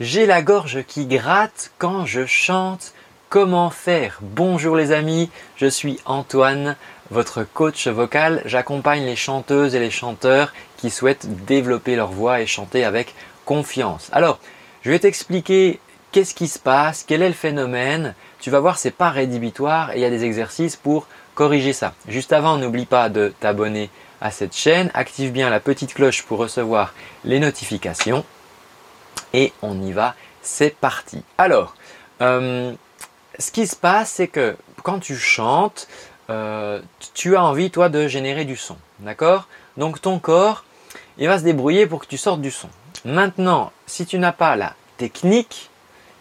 J'ai 0.00 0.24
la 0.24 0.40
gorge 0.40 0.82
qui 0.84 1.04
gratte 1.04 1.72
quand 1.76 2.06
je 2.06 2.24
chante. 2.24 2.94
Comment 3.28 3.68
faire? 3.68 4.18
Bonjour 4.22 4.74
les 4.74 4.92
amis, 4.92 5.28
je 5.58 5.66
suis 5.66 6.00
Antoine, 6.06 6.76
votre 7.10 7.44
coach 7.44 7.86
vocal. 7.86 8.40
J'accompagne 8.46 9.04
les 9.04 9.14
chanteuses 9.14 9.74
et 9.74 9.78
les 9.78 9.90
chanteurs 9.90 10.54
qui 10.78 10.88
souhaitent 10.88 11.44
développer 11.44 11.96
leur 11.96 12.10
voix 12.12 12.40
et 12.40 12.46
chanter 12.46 12.82
avec 12.82 13.14
confiance. 13.44 14.08
Alors, 14.12 14.38
je 14.80 14.90
vais 14.90 15.00
t'expliquer 15.00 15.80
qu'est-ce 16.12 16.34
qui 16.34 16.48
se 16.48 16.58
passe, 16.58 17.04
quel 17.06 17.20
est 17.20 17.28
le 17.28 17.34
phénomène. 17.34 18.14
Tu 18.40 18.48
vas 18.48 18.60
voir, 18.60 18.78
c'est 18.78 18.90
pas 18.92 19.10
rédhibitoire 19.10 19.90
et 19.90 19.96
il 19.96 20.00
y 20.00 20.06
a 20.06 20.10
des 20.10 20.24
exercices 20.24 20.76
pour 20.76 21.08
corriger 21.34 21.74
ça. 21.74 21.92
Juste 22.08 22.32
avant, 22.32 22.56
n'oublie 22.56 22.86
pas 22.86 23.10
de 23.10 23.34
t'abonner 23.38 23.90
à 24.22 24.30
cette 24.30 24.56
chaîne, 24.56 24.90
active 24.94 25.30
bien 25.30 25.50
la 25.50 25.60
petite 25.60 25.92
cloche 25.92 26.22
pour 26.22 26.38
recevoir 26.38 26.94
les 27.24 27.38
notifications 27.38 28.24
et 29.32 29.52
on 29.62 29.80
y 29.82 29.92
va, 29.92 30.14
c'est 30.42 30.74
parti. 30.76 31.22
Alors, 31.38 31.74
euh, 32.20 32.72
ce 33.38 33.50
qui 33.50 33.66
se 33.66 33.76
passe, 33.76 34.10
c'est 34.10 34.28
que 34.28 34.56
quand 34.82 34.98
tu 34.98 35.16
chantes, 35.16 35.88
euh, 36.30 36.80
tu 37.14 37.36
as 37.36 37.44
envie, 37.44 37.70
toi, 37.70 37.88
de 37.88 38.08
générer 38.08 38.44
du 38.44 38.56
son. 38.56 38.76
D'accord? 39.00 39.46
Donc 39.76 40.00
ton 40.00 40.18
corps, 40.18 40.64
il 41.18 41.26
va 41.26 41.38
se 41.38 41.44
débrouiller 41.44 41.86
pour 41.86 42.00
que 42.00 42.06
tu 42.06 42.18
sortes 42.18 42.40
du 42.40 42.50
son. 42.50 42.68
Maintenant, 43.04 43.72
si 43.86 44.06
tu 44.06 44.18
n'as 44.18 44.32
pas 44.32 44.56
la 44.56 44.74
technique, 44.98 45.70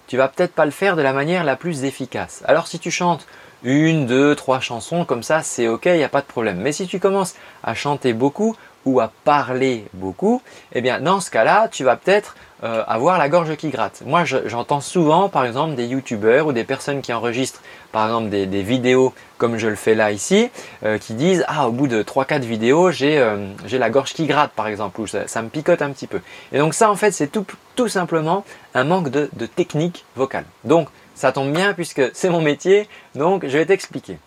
tu 0.07 0.17
vas 0.17 0.27
peut-être 0.27 0.53
pas 0.53 0.65
le 0.65 0.71
faire 0.71 0.95
de 0.95 1.01
la 1.01 1.13
manière 1.13 1.43
la 1.43 1.55
plus 1.55 1.83
efficace. 1.83 2.41
Alors 2.45 2.67
si 2.67 2.79
tu 2.79 2.89
chantes 2.89 3.27
une, 3.63 4.05
deux, 4.05 4.35
trois 4.35 4.59
chansons 4.59 5.03
comme 5.03 5.23
ça, 5.23 5.43
c'est 5.43 5.67
ok, 5.67 5.85
il 5.85 5.97
n'y 5.97 6.03
a 6.03 6.09
pas 6.09 6.21
de 6.21 6.25
problème. 6.25 6.59
Mais 6.59 6.71
si 6.71 6.87
tu 6.87 6.99
commences 6.99 7.35
à 7.63 7.73
chanter 7.73 8.13
beaucoup 8.13 8.55
ou 8.85 8.99
à 8.99 9.11
parler 9.23 9.85
beaucoup, 9.93 10.41
eh 10.73 10.81
bien 10.81 10.99
dans 10.99 11.19
ce 11.19 11.31
cas-là, 11.31 11.67
tu 11.69 11.83
vas 11.83 11.95
peut-être 11.95 12.35
euh, 12.61 12.83
avoir 12.87 13.17
la 13.17 13.29
gorge 13.29 13.55
qui 13.55 13.69
gratte. 13.69 14.03
Moi, 14.05 14.25
j'entends 14.25 14.81
souvent, 14.81 15.29
par 15.29 15.45
exemple, 15.45 15.75
des 15.75 15.85
youtubeurs 15.85 16.45
ou 16.45 16.51
des 16.51 16.65
personnes 16.65 17.01
qui 17.01 17.13
enregistrent, 17.13 17.61
par 17.93 18.05
exemple, 18.05 18.29
des, 18.29 18.63
vidéos 18.63 19.13
comme 19.37 19.57
je 19.57 19.67
le 19.67 19.75
fais 19.75 19.95
là 19.95 20.11
ici, 20.11 20.49
euh, 20.83 20.97
qui 20.97 21.13
disent 21.13 21.45
Ah, 21.47 21.69
au 21.69 21.71
bout 21.71 21.87
de 21.87 22.03
3-4 22.03 22.41
vidéos, 22.41 22.91
euh, 23.01 23.47
j'ai 23.65 23.77
la 23.77 23.89
gorge 23.89 24.13
qui 24.13 24.25
gratte, 24.25 24.51
par 24.51 24.67
exemple, 24.67 24.99
ou 24.99 25.07
ça, 25.07 25.41
me 25.41 25.47
picote 25.47 25.81
un 25.81 25.91
petit 25.91 26.07
peu. 26.07 26.19
Et 26.51 26.57
donc, 26.57 26.73
ça, 26.73 26.91
en 26.91 26.95
fait, 26.97 27.11
c'est 27.11 27.27
tout, 27.27 27.45
tout, 27.75 27.87
simplement 27.87 28.43
un 28.73 28.83
manque 28.83 29.07
de, 29.09 29.29
de 29.31 29.45
technique 29.45 30.03
vocale. 30.17 30.43
Donc, 30.65 30.89
ça 31.15 31.31
tombe 31.31 31.53
bien 31.53 31.73
puisque 31.73 32.01
c'est 32.13 32.29
mon 32.29 32.41
métier, 32.41 32.89
donc 33.15 33.45
je 33.45 33.57
vais 33.57 33.65
t'expliquer. 33.65 34.17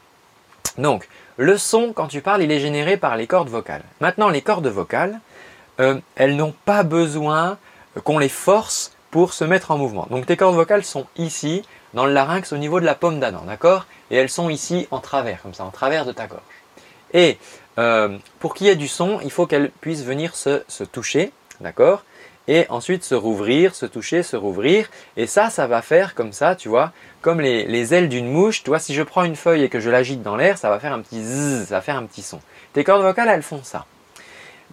Donc, 0.78 1.06
le 1.36 1.56
son, 1.58 1.92
quand 1.92 2.08
tu 2.08 2.20
parles, 2.20 2.42
il 2.42 2.52
est 2.52 2.60
généré 2.60 2.96
par 2.96 3.16
les 3.16 3.26
cordes 3.26 3.48
vocales. 3.48 3.84
Maintenant, 4.00 4.28
les 4.28 4.42
cordes 4.42 4.66
vocales, 4.66 5.20
elles 5.78 6.36
n'ont 6.36 6.54
pas 6.64 6.82
besoin 6.82 7.58
qu'on 8.04 8.18
les 8.18 8.28
force 8.28 8.92
pour 9.12 9.34
se 9.34 9.44
mettre 9.44 9.70
en 9.70 9.78
mouvement. 9.78 10.06
Donc 10.10 10.26
tes 10.26 10.36
cordes 10.36 10.56
vocales 10.56 10.84
sont 10.84 11.06
ici, 11.16 11.62
dans 11.94 12.06
le 12.06 12.12
larynx, 12.12 12.52
au 12.52 12.56
niveau 12.56 12.80
de 12.80 12.86
la 12.86 12.94
pomme 12.94 13.20
d'Adam, 13.20 13.42
d'accord? 13.46 13.86
Et 14.10 14.16
elles 14.16 14.30
sont 14.30 14.48
ici 14.48 14.88
en 14.90 15.00
travers, 15.00 15.42
comme 15.42 15.54
ça, 15.54 15.64
en 15.64 15.70
travers 15.70 16.04
de 16.06 16.12
ta 16.12 16.26
gorge. 16.26 16.40
Et 17.12 17.38
euh, 17.78 18.16
pour 18.40 18.54
qu'il 18.54 18.66
y 18.66 18.70
ait 18.70 18.76
du 18.76 18.88
son, 18.88 19.20
il 19.22 19.30
faut 19.30 19.46
qu'elles 19.46 19.70
puissent 19.70 20.04
venir 20.04 20.34
se, 20.34 20.84
toucher, 20.84 21.32
d'accord? 21.60 22.04
Et 22.48 22.66
ensuite 22.68 23.04
se 23.04 23.14
rouvrir, 23.14 23.74
se 23.74 23.86
toucher, 23.86 24.22
se 24.22 24.36
rouvrir. 24.36 24.90
Et 25.16 25.26
ça, 25.26 25.50
ça 25.50 25.66
va 25.66 25.82
faire 25.82 26.14
comme 26.14 26.32
ça, 26.32 26.56
tu 26.56 26.68
vois, 26.68 26.92
comme 27.20 27.40
les, 27.40 27.94
ailes 27.94 28.08
d'une 28.08 28.30
mouche. 28.30 28.62
Tu 28.62 28.70
vois, 28.70 28.78
si 28.78 28.94
je 28.94 29.02
prends 29.02 29.24
une 29.24 29.36
feuille 29.36 29.62
et 29.62 29.68
que 29.68 29.80
je 29.80 29.90
l'agite 29.90 30.22
dans 30.22 30.36
l'air, 30.36 30.58
ça 30.58 30.68
va 30.68 30.80
faire 30.80 30.92
un 30.92 31.00
petit 31.00 31.22
zzz, 31.22 31.68
ça 31.68 31.76
va 31.76 31.80
faire 31.80 31.96
un 31.96 32.04
petit 32.04 32.22
son. 32.22 32.40
Tes 32.72 32.84
cordes 32.84 33.02
vocales, 33.02 33.28
elles 33.28 33.42
font 33.42 33.62
ça, 33.62 33.86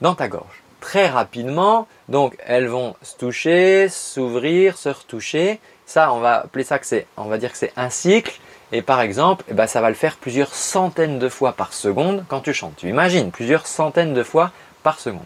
dans 0.01 0.15
ta 0.15 0.27
gorge 0.27 0.63
très 0.79 1.07
rapidement. 1.07 1.87
Donc 2.07 2.35
elles 2.45 2.67
vont 2.67 2.95
se 3.01 3.15
toucher, 3.17 3.89
s'ouvrir, 3.89 4.77
se 4.77 4.89
retoucher. 4.89 5.59
Ça, 5.85 6.13
on 6.13 6.19
va 6.19 6.41
appeler 6.41 6.63
ça 6.63 6.79
que 6.79 6.85
c'est, 6.85 7.07
on 7.17 7.25
va 7.25 7.37
dire 7.37 7.51
que 7.51 7.57
c'est 7.57 7.73
un 7.75 7.89
cycle. 7.89 8.39
Et 8.71 8.81
par 8.81 9.01
exemple, 9.01 9.43
eh 9.49 9.53
ben, 9.53 9.65
ça 9.65 9.81
va 9.81 9.89
le 9.89 9.95
faire 9.95 10.17
plusieurs 10.17 10.53
centaines 10.53 11.17
de 11.17 11.29
fois 11.29 11.53
par 11.53 11.73
seconde 11.73 12.23
quand 12.27 12.41
tu 12.41 12.53
chantes. 12.53 12.75
Tu 12.77 12.87
imagines 12.87 13.31
plusieurs 13.31 13.65
centaines 13.65 14.13
de 14.13 14.23
fois 14.23 14.51
par 14.83 14.99
seconde. 14.99 15.21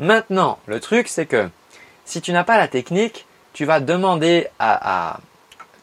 Maintenant, 0.00 0.58
le 0.66 0.80
truc, 0.80 1.08
c'est 1.08 1.26
que 1.26 1.48
si 2.06 2.22
tu 2.22 2.32
n'as 2.32 2.42
pas 2.42 2.56
la 2.56 2.68
technique, 2.68 3.26
tu 3.52 3.66
vas 3.66 3.80
demander 3.80 4.48
à, 4.58 5.20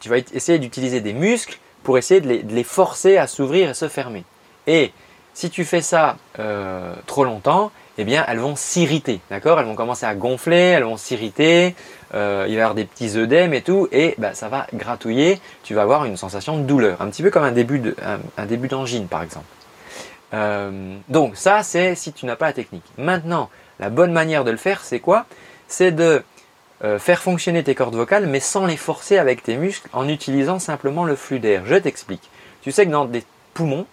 tu 0.00 0.08
vas 0.08 0.18
essayer 0.18 0.58
d'utiliser 0.58 1.00
des 1.00 1.12
muscles 1.12 1.58
pour 1.84 1.98
essayer 1.98 2.20
de 2.20 2.54
les, 2.54 2.64
forcer 2.64 3.16
à 3.16 3.28
s'ouvrir 3.28 3.70
et 3.70 3.74
se 3.74 3.88
fermer. 3.88 4.24
Et 4.66 4.92
si 5.34 5.50
tu 5.50 5.64
fais 5.64 5.82
ça 5.82 6.16
euh, 6.40 6.94
trop 7.06 7.24
longtemps, 7.24 7.70
eh 7.96 8.04
bien, 8.04 8.24
elles 8.26 8.40
vont 8.40 8.56
s'irriter, 8.56 9.20
d'accord? 9.30 9.60
Elles 9.60 9.66
vont 9.66 9.76
commencer 9.76 10.04
à 10.04 10.16
gonfler, 10.16 10.56
elles 10.56 10.84
vont 10.84 10.96
s'irriter, 10.96 11.76
euh, 12.14 12.44
il 12.48 12.54
va 12.54 12.58
y 12.58 12.62
avoir 12.62 12.74
des 12.74 12.84
petits 12.84 13.16
œdèmes 13.16 13.54
et 13.54 13.62
tout, 13.62 13.88
et 13.92 14.16
bah, 14.18 14.34
ça 14.34 14.48
va 14.48 14.66
gratouiller, 14.74 15.40
tu 15.62 15.74
vas 15.74 15.82
avoir 15.82 16.04
une 16.04 16.16
sensation 16.16 16.58
de 16.58 16.62
douleur, 16.62 17.00
un 17.00 17.08
petit 17.08 17.22
peu 17.22 17.30
comme 17.30 17.44
un 17.44 17.52
début 17.52 18.68
d'angine, 18.68 19.06
par 19.06 19.22
exemple. 19.22 19.46
Euh, 20.34 20.96
donc 21.08 21.36
ça, 21.36 21.62
c'est 21.62 21.94
si 21.94 22.12
tu 22.12 22.26
n'as 22.26 22.36
pas 22.36 22.46
la 22.46 22.52
technique. 22.52 22.84
Maintenant, 22.98 23.48
la 23.80 23.90
bonne 23.90 24.12
manière 24.12 24.44
de 24.44 24.50
le 24.50 24.56
faire, 24.56 24.82
c'est 24.82 25.00
quoi? 25.00 25.26
C'est 25.68 25.92
de 25.92 26.22
euh, 26.84 26.98
faire 26.98 27.22
fonctionner 27.22 27.62
tes 27.64 27.74
cordes 27.74 27.94
vocales, 27.94 28.26
mais 28.26 28.40
sans 28.40 28.66
les 28.66 28.76
forcer 28.76 29.18
avec 29.18 29.42
tes 29.42 29.56
muscles, 29.56 29.88
en 29.92 30.08
utilisant 30.08 30.58
simplement 30.58 31.04
le 31.04 31.16
flux 31.16 31.40
d'air. 31.40 31.62
Je 31.66 31.74
t'explique. 31.74 32.30
Tu 32.62 32.72
sais 32.72 32.86
que 32.86 32.90
dans 32.90 33.04
des 33.04 33.24
poumons, 33.54 33.86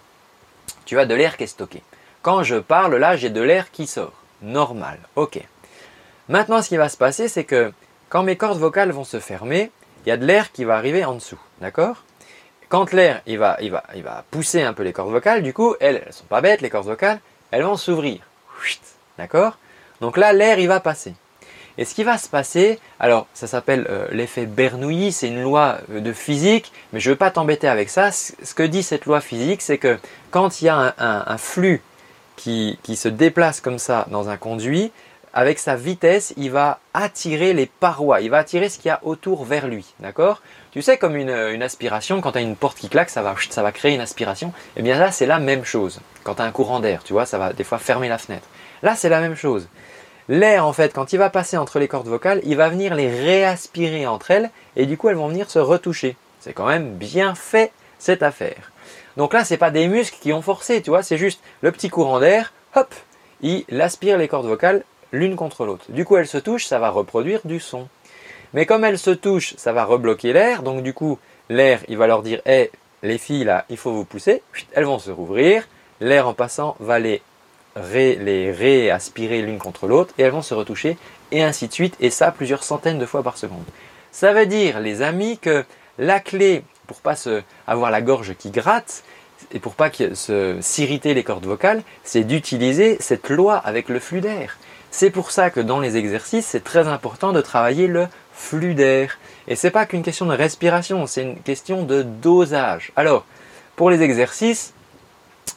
tu 0.84 0.98
as 0.98 1.06
de 1.06 1.14
l'air 1.14 1.36
qui 1.36 1.44
est 1.44 1.48
stocké. 1.48 1.82
Quand 2.22 2.42
je 2.42 2.56
parle, 2.56 2.96
là, 2.96 3.16
j'ai 3.16 3.30
de 3.30 3.40
l'air 3.40 3.70
qui 3.70 3.86
sort. 3.86 4.12
Normal. 4.42 4.98
Ok. 5.16 5.40
Maintenant, 6.28 6.62
ce 6.62 6.68
qui 6.68 6.76
va 6.76 6.88
se 6.88 6.96
passer, 6.96 7.28
c'est 7.28 7.44
que 7.44 7.72
quand 8.08 8.22
mes 8.22 8.36
cordes 8.36 8.58
vocales 8.58 8.90
vont 8.90 9.04
se 9.04 9.20
fermer, 9.20 9.70
il 10.04 10.08
y 10.08 10.12
a 10.12 10.16
de 10.16 10.26
l'air 10.26 10.52
qui 10.52 10.64
va 10.64 10.76
arriver 10.76 11.04
en 11.04 11.14
dessous. 11.14 11.40
D'accord? 11.60 12.04
Quand 12.68 12.92
l'air, 12.92 13.22
il 13.26 13.38
va, 13.38 13.56
il, 13.60 13.70
va, 13.70 13.84
va 14.02 14.24
pousser 14.30 14.62
un 14.62 14.72
peu 14.72 14.82
les 14.82 14.92
cordes 14.92 15.10
vocales, 15.10 15.42
du 15.42 15.52
coup, 15.52 15.74
elles 15.80 16.04
ne 16.06 16.12
sont 16.12 16.24
pas 16.24 16.40
bêtes, 16.40 16.60
les 16.60 16.70
cordes 16.70 16.86
vocales, 16.86 17.20
elles 17.52 17.62
vont 17.62 17.76
s'ouvrir. 17.76 18.20
D'accord? 19.18 19.56
Donc 20.00 20.16
là, 20.16 20.32
l'air, 20.32 20.58
il 20.58 20.68
va 20.68 20.80
passer. 20.80 21.14
Et 21.78 21.84
ce 21.84 21.94
qui 21.94 22.04
va 22.04 22.16
se 22.16 22.28
passer, 22.28 22.78
alors 22.98 23.26
ça 23.34 23.46
s'appelle 23.46 23.86
euh, 23.90 24.06
l'effet 24.10 24.46
Bernoulli, 24.46 25.12
c'est 25.12 25.28
une 25.28 25.42
loi 25.42 25.78
euh, 25.92 26.00
de 26.00 26.12
physique, 26.12 26.72
mais 26.92 27.00
je 27.00 27.10
ne 27.10 27.14
veux 27.14 27.18
pas 27.18 27.30
t'embêter 27.30 27.68
avec 27.68 27.90
ça. 27.90 28.10
Ce 28.12 28.54
que 28.54 28.62
dit 28.62 28.82
cette 28.82 29.04
loi 29.04 29.20
physique, 29.20 29.60
c'est 29.60 29.76
que 29.76 29.98
quand 30.30 30.62
il 30.62 30.66
y 30.66 30.68
a 30.68 30.94
un 30.98 31.38
flux 31.38 31.82
qui, 32.36 32.96
se 32.96 33.08
déplace 33.08 33.60
comme 33.60 33.78
ça 33.78 34.06
dans 34.10 34.28
un 34.28 34.36
conduit, 34.36 34.92
avec 35.36 35.58
sa 35.58 35.76
vitesse, 35.76 36.32
il 36.38 36.50
va 36.50 36.80
attirer 36.94 37.52
les 37.52 37.66
parois, 37.66 38.22
il 38.22 38.30
va 38.30 38.38
attirer 38.38 38.70
ce 38.70 38.78
qu'il 38.78 38.88
y 38.88 38.90
a 38.90 39.00
autour 39.02 39.44
vers 39.44 39.68
lui. 39.68 39.84
D'accord? 40.00 40.40
Tu 40.70 40.80
sais, 40.80 40.96
comme 40.96 41.14
une, 41.14 41.62
aspiration, 41.62 42.22
quand 42.22 42.32
tu 42.32 42.38
as 42.38 42.40
une 42.40 42.56
porte 42.56 42.78
qui 42.78 42.88
claque, 42.88 43.10
ça 43.10 43.20
va, 43.20 43.34
ça 43.50 43.62
va 43.62 43.70
créer 43.70 43.94
une 43.94 44.00
aspiration. 44.00 44.54
Eh 44.78 44.82
bien 44.82 44.98
là, 44.98 45.12
c'est 45.12 45.26
la 45.26 45.38
même 45.38 45.66
chose. 45.66 46.00
Quand 46.24 46.36
tu 46.36 46.42
as 46.42 46.46
un 46.46 46.52
courant 46.52 46.80
d'air, 46.80 47.04
tu 47.04 47.12
vois, 47.12 47.26
ça 47.26 47.36
va 47.36 47.52
des 47.52 47.64
fois 47.64 47.76
fermer 47.76 48.08
la 48.08 48.16
fenêtre. 48.16 48.48
Là, 48.82 48.96
c'est 48.96 49.10
la 49.10 49.20
même 49.20 49.34
chose. 49.34 49.68
L'air, 50.30 50.66
en 50.66 50.72
fait, 50.72 50.94
quand 50.94 51.12
il 51.12 51.18
va 51.18 51.28
passer 51.28 51.58
entre 51.58 51.78
les 51.80 51.86
cordes 51.86 52.08
vocales, 52.08 52.40
il 52.44 52.56
va 52.56 52.70
venir 52.70 52.94
les 52.94 53.10
réaspirer 53.10 54.06
entre 54.06 54.30
elles, 54.30 54.50
et 54.74 54.86
du 54.86 54.96
coup, 54.96 55.10
elles 55.10 55.16
vont 55.16 55.28
venir 55.28 55.50
se 55.50 55.58
retoucher. 55.58 56.16
C'est 56.40 56.54
quand 56.54 56.66
même 56.66 56.94
bien 56.94 57.34
fait 57.34 57.72
cette 57.98 58.22
affaire. 58.22 58.72
Donc 59.18 59.34
là, 59.34 59.44
ce 59.44 59.52
n'est 59.52 59.58
pas 59.58 59.70
des 59.70 59.86
muscles 59.86 60.16
qui 60.18 60.32
ont 60.32 60.40
forcé, 60.40 60.80
tu 60.80 60.88
vois, 60.88 61.02
c'est 61.02 61.18
juste 61.18 61.42
le 61.60 61.72
petit 61.72 61.90
courant 61.90 62.20
d'air, 62.20 62.54
hop, 62.74 62.94
il 63.42 63.66
aspire 63.82 64.16
les 64.16 64.28
cordes 64.28 64.46
vocales 64.46 64.82
l'une 65.12 65.36
contre 65.36 65.64
l'autre. 65.64 65.84
Du 65.88 66.04
coup, 66.04 66.16
elles 66.16 66.26
se 66.26 66.38
touchent, 66.38 66.66
ça 66.66 66.78
va 66.78 66.90
reproduire 66.90 67.40
du 67.44 67.60
son. 67.60 67.88
Mais 68.54 68.66
comme 68.66 68.84
elles 68.84 68.98
se 68.98 69.10
touchent, 69.10 69.54
ça 69.56 69.72
va 69.72 69.84
rebloquer 69.84 70.32
l'air, 70.32 70.62
donc 70.62 70.82
du 70.82 70.94
coup, 70.94 71.18
l'air, 71.48 71.80
il 71.88 71.96
va 71.96 72.06
leur 72.06 72.22
dire, 72.22 72.40
hé, 72.46 72.70
les 73.02 73.18
filles, 73.18 73.44
là, 73.44 73.64
il 73.68 73.76
faut 73.76 73.92
vous 73.92 74.04
pousser, 74.04 74.42
elles 74.72 74.84
vont 74.84 74.98
se 74.98 75.10
rouvrir, 75.10 75.68
l'air 76.00 76.26
en 76.28 76.34
passant 76.34 76.76
va 76.80 76.98
les, 76.98 77.22
les 77.92 78.52
réaspirer 78.52 79.42
l'une 79.42 79.58
contre 79.58 79.86
l'autre, 79.86 80.14
et 80.18 80.22
elles 80.22 80.32
vont 80.32 80.42
se 80.42 80.54
retoucher, 80.54 80.96
et 81.32 81.42
ainsi 81.42 81.68
de 81.68 81.72
suite, 81.72 81.96
et 82.00 82.10
ça 82.10 82.30
plusieurs 82.30 82.62
centaines 82.62 82.98
de 82.98 83.06
fois 83.06 83.22
par 83.22 83.36
seconde. 83.36 83.64
Ça 84.12 84.32
veut 84.32 84.46
dire, 84.46 84.80
les 84.80 85.02
amis, 85.02 85.38
que 85.38 85.64
la 85.98 86.20
clé 86.20 86.62
pour 86.86 87.00
pas 87.00 87.16
avoir 87.66 87.90
la 87.90 88.00
gorge 88.00 88.34
qui 88.38 88.50
gratte 88.50 89.02
et 89.52 89.58
pour 89.58 89.74
pas 89.74 89.90
s'irriter 90.60 91.14
les 91.14 91.24
cordes 91.24 91.44
vocales, 91.44 91.82
c'est 92.04 92.24
d'utiliser 92.24 92.96
cette 93.00 93.28
loi 93.28 93.56
avec 93.56 93.88
le 93.88 94.00
flux 94.00 94.20
d'air. 94.20 94.56
C'est 94.98 95.10
pour 95.10 95.30
ça 95.30 95.50
que 95.50 95.60
dans 95.60 95.78
les 95.78 95.98
exercices, 95.98 96.46
c'est 96.46 96.64
très 96.64 96.88
important 96.88 97.34
de 97.34 97.42
travailler 97.42 97.86
le 97.86 98.08
flux 98.32 98.72
d'air. 98.72 99.18
Et 99.46 99.54
c'est 99.54 99.70
pas 99.70 99.84
qu'une 99.84 100.02
question 100.02 100.24
de 100.24 100.34
respiration, 100.34 101.06
c'est 101.06 101.20
une 101.20 101.38
question 101.38 101.82
de 101.82 102.00
dosage. 102.00 102.92
Alors, 102.96 103.26
pour 103.76 103.90
les 103.90 104.00
exercices, 104.00 104.72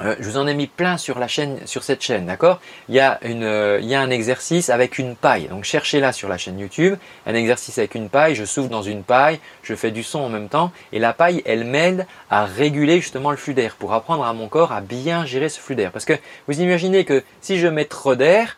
euh, 0.01 0.15
je 0.19 0.29
vous 0.29 0.37
en 0.37 0.45
ai 0.45 0.53
mis 0.53 0.67
plein 0.67 0.97
sur 0.97 1.19
la 1.19 1.29
chaîne, 1.29 1.59
sur 1.65 1.83
cette 1.83 2.01
chaîne, 2.01 2.25
d'accord? 2.25 2.59
Il, 2.89 2.99
euh, 3.23 3.79
il 3.81 3.87
y 3.87 3.95
a 3.95 4.01
un 4.01 4.09
exercice 4.09 4.69
avec 4.69 4.99
une 4.99 5.15
paille. 5.15 5.47
Donc 5.47 5.63
cherchez-la 5.63 6.11
sur 6.11 6.27
la 6.27 6.37
chaîne 6.37 6.59
YouTube. 6.59 6.95
Un 7.25 7.33
exercice 7.33 7.77
avec 7.77 7.95
une 7.95 8.09
paille. 8.09 8.35
Je 8.35 8.43
souffle 8.43 8.69
dans 8.69 8.81
une 8.81 9.03
paille, 9.03 9.39
je 9.63 9.73
fais 9.73 9.91
du 9.91 10.03
son 10.03 10.19
en 10.19 10.29
même 10.29 10.49
temps, 10.49 10.73
et 10.91 10.99
la 10.99 11.13
paille, 11.13 11.41
elle 11.45 11.63
m'aide 11.63 12.07
à 12.29 12.43
réguler 12.43 12.99
justement 12.99 13.31
le 13.31 13.37
flux 13.37 13.53
d'air 13.53 13.75
pour 13.79 13.93
apprendre 13.93 14.25
à 14.25 14.33
mon 14.33 14.49
corps 14.49 14.73
à 14.73 14.81
bien 14.81 15.25
gérer 15.25 15.47
ce 15.47 15.61
flux 15.61 15.75
d'air. 15.75 15.93
Parce 15.93 16.05
que 16.05 16.17
vous 16.49 16.59
imaginez 16.59 17.05
que 17.05 17.23
si 17.39 17.57
je 17.57 17.67
mets 17.67 17.85
trop 17.85 18.15
d'air, 18.15 18.57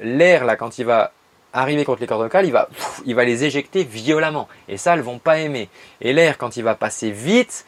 l'air 0.00 0.44
là 0.44 0.56
quand 0.56 0.78
il 0.78 0.86
va 0.86 1.12
arriver 1.52 1.84
contre 1.84 2.00
les 2.00 2.06
cordes 2.06 2.22
vocales, 2.22 2.46
il 2.46 2.52
va, 2.52 2.68
il 3.04 3.14
va 3.14 3.24
les 3.24 3.44
éjecter 3.44 3.84
violemment. 3.84 4.48
Et 4.68 4.76
ça, 4.76 4.94
elles 4.94 5.02
vont 5.02 5.18
pas 5.18 5.38
aimer. 5.38 5.68
Et 6.00 6.12
l'air, 6.12 6.38
quand 6.38 6.56
il 6.56 6.64
va 6.64 6.74
passer 6.74 7.10
vite, 7.10 7.66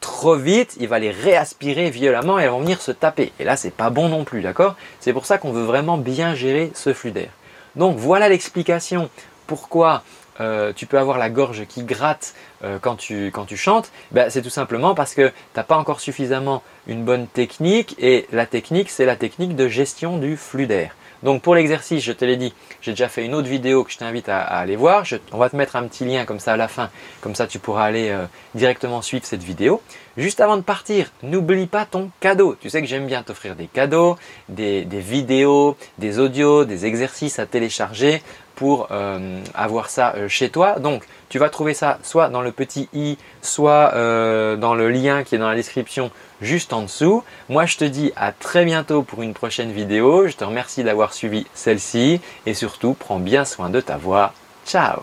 trop 0.00 0.36
vite, 0.36 0.76
il 0.80 0.88
va 0.88 0.98
les 0.98 1.10
réaspirer 1.10 1.90
violemment 1.90 2.38
et 2.38 2.42
elles 2.42 2.50
vont 2.50 2.60
venir 2.60 2.80
se 2.80 2.90
taper. 2.90 3.32
Et 3.38 3.44
là, 3.44 3.56
c'est 3.56 3.70
pas 3.70 3.90
bon 3.90 4.08
non 4.08 4.24
plus, 4.24 4.42
d'accord? 4.42 4.74
C'est 5.00 5.12
pour 5.12 5.26
ça 5.26 5.38
qu'on 5.38 5.52
veut 5.52 5.62
vraiment 5.62 5.96
bien 5.96 6.34
gérer 6.34 6.72
ce 6.74 6.92
flux 6.92 7.12
d'air. 7.12 7.30
Donc 7.76 7.96
voilà 7.96 8.28
l'explication 8.28 9.08
pourquoi 9.46 10.02
euh, 10.40 10.72
tu 10.74 10.86
peux 10.86 10.98
avoir 10.98 11.18
la 11.18 11.30
gorge 11.30 11.64
qui 11.66 11.84
gratte 11.84 12.34
euh, 12.64 12.78
quand, 12.80 12.96
tu, 12.96 13.56
chantes, 13.56 13.90
ben, 14.10 14.30
c'est 14.30 14.42
tout 14.42 14.50
simplement 14.50 14.94
parce 14.94 15.14
que 15.14 15.28
tu 15.28 15.34
n'as 15.56 15.62
pas 15.62 15.76
encore 15.76 16.00
suffisamment 16.00 16.62
une 16.86 17.04
bonne 17.04 17.26
technique 17.26 17.94
et 17.98 18.26
la 18.32 18.46
technique, 18.46 18.90
c'est 18.90 19.06
la 19.06 19.16
technique 19.16 19.54
de 19.54 19.68
gestion 19.68 20.18
du 20.18 20.36
flux 20.36 20.66
d'air. 20.66 20.94
Donc 21.24 21.40
pour 21.40 21.54
l'exercice, 21.54 22.04
je 22.04 22.12
te 22.12 22.24
l'ai 22.24 22.36
dit, 22.36 22.52
j'ai 22.82 22.92
déjà 22.92 23.08
fait 23.08 23.24
une 23.24 23.34
autre 23.34 23.48
vidéo 23.48 23.82
que 23.82 23.90
je 23.90 23.96
t'invite 23.96 24.28
à, 24.28 24.40
aller 24.40 24.76
voir. 24.76 25.04
on 25.32 25.38
va 25.38 25.48
te 25.48 25.56
mettre 25.56 25.74
un 25.74 25.84
petit 25.88 26.04
lien 26.04 26.26
comme 26.26 26.38
ça 26.38 26.52
à 26.52 26.56
la 26.58 26.68
fin, 26.68 26.90
comme 27.22 27.34
ça 27.34 27.46
tu 27.46 27.58
pourras 27.58 27.84
aller 27.84 28.10
euh, 28.10 28.26
directement 28.54 29.00
suivre 29.00 29.24
cette 29.24 29.42
vidéo. 29.42 29.80
Juste 30.18 30.40
avant 30.40 30.58
de 30.58 30.62
partir, 30.62 31.10
n'oublie 31.22 31.66
pas 31.66 31.86
ton 31.86 32.10
cadeau. 32.20 32.56
Tu 32.60 32.68
sais 32.68 32.82
que 32.82 32.86
j'aime 32.86 33.06
bien 33.06 33.22
t'offrir 33.22 33.56
des 33.56 33.66
cadeaux, 33.66 34.16
des, 34.50 34.84
vidéos, 34.84 35.76
des 35.98 36.18
audios, 36.18 36.66
des 36.66 36.84
exercices 36.84 37.38
à 37.38 37.46
télécharger 37.46 38.22
pour 38.54 38.88
euh, 38.90 39.40
avoir 39.54 39.90
ça 39.90 40.14
euh, 40.16 40.28
chez 40.28 40.48
toi. 40.48 40.78
Donc 40.78 41.04
tu 41.28 41.38
vas 41.38 41.48
trouver 41.48 41.74
ça 41.74 41.98
soit 42.02 42.28
dans 42.28 42.42
le 42.42 42.52
petit 42.52 42.88
i, 42.92 43.18
soit 43.42 43.92
dans 44.56 44.74
le 44.74 44.88
lien 44.88 45.24
qui 45.24 45.34
est 45.34 45.38
dans 45.38 45.48
la 45.48 45.56
description 45.56 46.10
juste 46.40 46.72
en 46.72 46.82
dessous. 46.82 47.24
Moi, 47.48 47.66
je 47.66 47.76
te 47.76 47.84
dis 47.84 48.12
à 48.14 48.30
très 48.30 48.64
bientôt 48.64 49.02
pour 49.02 49.22
une 49.22 49.34
prochaine 49.34 49.72
vidéo. 49.72 50.28
Je 50.28 50.36
te 50.36 50.44
remercie 50.44 50.84
d'avoir 50.84 51.12
suivi 51.12 51.46
celle-ci 51.54 52.20
et 52.46 52.54
surtout, 52.54 52.94
prends 52.94 53.18
bien 53.18 53.44
soin 53.44 53.70
de 53.70 53.80
ta 53.80 53.96
voix. 53.96 54.32
Ciao 54.64 55.00